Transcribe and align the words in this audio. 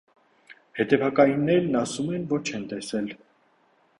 Հետևակայիններն 0.79 1.77
ասում 1.83 2.09
են, 2.15 2.25
որ 2.33 2.43
չեն 2.51 2.65
տեսել։ 2.73 3.13